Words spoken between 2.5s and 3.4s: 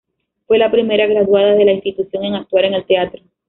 en el teatro.